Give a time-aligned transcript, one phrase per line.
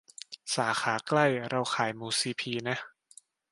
[0.55, 2.77] สาขาใกล้เราขายหมูซีพีนะ